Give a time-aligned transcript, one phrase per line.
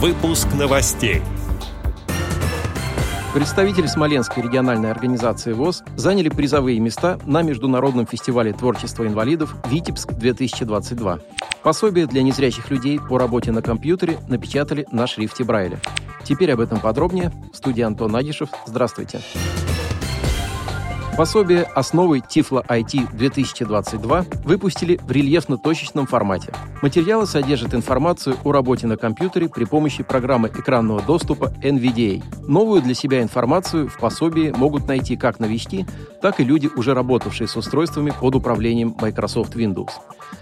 [0.00, 1.22] Выпуск новостей.
[3.34, 11.20] Представители Смоленской региональной организации ВОЗ заняли призовые места на Международном фестивале творчества инвалидов «Витебск-2022».
[11.64, 15.80] Пособие для незрячих людей по работе на компьютере напечатали на шрифте Брайля.
[16.22, 17.32] Теперь об этом подробнее.
[17.52, 18.50] Студия Антон Агишев.
[18.66, 19.18] Здравствуйте.
[19.18, 19.67] Здравствуйте.
[21.18, 26.54] Пособие «Основы Тифло IT 2022» выпустили в рельефно-точечном формате.
[26.80, 32.22] Материалы содержат информацию о работе на компьютере при помощи программы экранного доступа NVDA.
[32.46, 35.86] Новую для себя информацию в пособии могут найти как новички,
[36.22, 39.90] так и люди, уже работавшие с устройствами под управлением Microsoft Windows.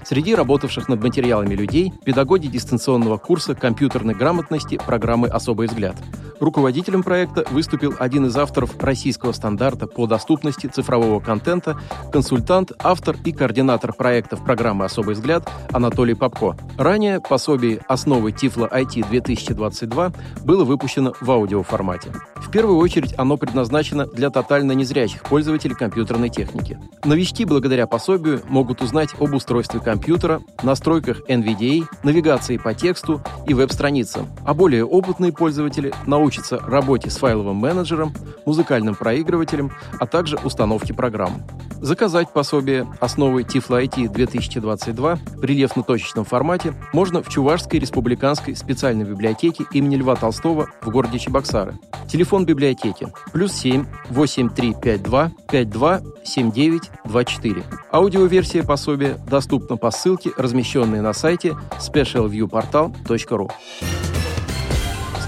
[0.05, 5.97] Среди работавших над материалами людей– педагоги дистанционного курса компьютерной грамотности программы «Особый взгляд».
[6.41, 11.79] Руководителем проекта выступил один из авторов российского стандарта по доступности цифрового контента,
[12.13, 16.57] консультант, автор и координатор проектов программы «Особый взгляд» Анатолий Попко.
[16.77, 20.15] Ранее пособие «Основы Тифла IT-2022»
[20.45, 22.13] было выпущено в аудиоформате.
[22.37, 26.79] В первую очередь оно предназначено для тотально незрячих пользователей компьютерной техники.
[27.05, 34.29] Новички благодаря пособию могут узнать об устройстве компьютера, настройках NVDA, навигации по тексту и веб-страницам,
[34.45, 35.93] а более опытные пользователи
[36.27, 38.13] научатся работе с файловым менеджером,
[38.47, 41.41] музыкальным проигрывателем, а также установке программ.
[41.81, 49.67] Заказать пособие «Основы Tiflo IT 2022» в рельефно-точечном формате можно в Чувашской республиканской специальной библиотеке
[49.71, 51.79] имени Льва Толстого в городе Чебоксары.
[52.09, 57.63] Телефон библиотеки плюс 7 8352 52 79 24.
[57.93, 64.16] Аудиоверсия пособия доступна по ссылке, размещенной на сайте specialviewportal.ru.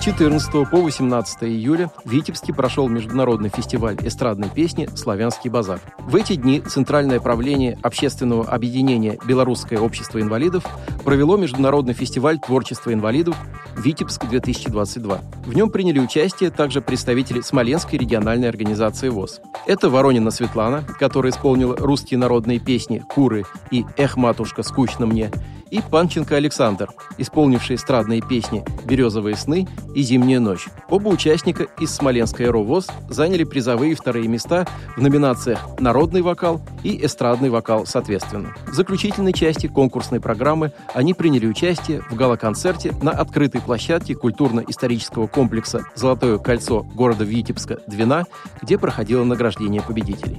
[0.08, 5.80] 14 по 18 июля в Витебске прошел международный фестиваль эстрадной песни «Славянский базар».
[5.98, 10.64] В эти дни Центральное правление общественного объединения «Белорусское общество инвалидов»
[11.04, 13.36] провело международный фестиваль творчества инвалидов
[13.76, 15.20] «Витебск-2022».
[15.44, 19.42] В нем приняли участие также представители Смоленской региональной организации ВОЗ.
[19.66, 25.30] Это Воронина Светлана, которая исполнила русские народные песни «Куры» и «Эх, матушка, скучно мне»,
[25.70, 30.66] и Панченко Александр, исполнивший эстрадные песни «Березовые сны» и «Зимняя ночь».
[30.88, 37.50] Оба участника из Смоленской РОВОЗ заняли призовые вторые места в номинациях «Народный вокал» и «Эстрадный
[37.50, 38.54] вокал» соответственно.
[38.66, 45.84] В заключительной части конкурсной программы они приняли участие в гала-концерте на открытой площадке культурно-исторического комплекса
[45.94, 48.24] «Золотое кольцо» города Витебска, Двина,
[48.62, 50.38] где проходило награждение победителей.